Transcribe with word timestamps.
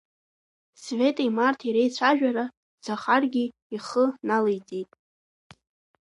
Светеи 0.83 1.31
Марҭеи 1.37 1.73
реицәажәара 1.75 2.45
Захаргьы 2.83 3.43
ихы 3.75 4.05
налеиҵеит. 4.27 4.89